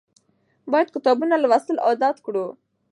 [0.71, 2.45] باید کتابونه لوستل عادت کړو.